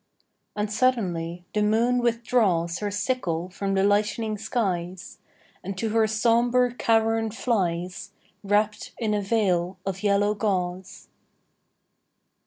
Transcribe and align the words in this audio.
And 0.55 0.73
suddenly 0.73 1.45
the 1.53 1.61
moon 1.61 1.99
withdraws 1.99 2.79
Her 2.79 2.89
sickle 2.89 3.49
from 3.49 3.75
the 3.75 3.83
lightening 3.83 4.35
skies, 4.35 5.19
And 5.63 5.77
to 5.77 5.89
her 5.89 6.07
sombre 6.07 6.73
cavern 6.73 7.29
flies, 7.29 8.09
Wrapped 8.43 8.93
in 8.97 9.13
a 9.13 9.21
veil 9.21 9.77
of 9.85 10.01
yellow 10.01 10.33
gauze. 10.33 11.07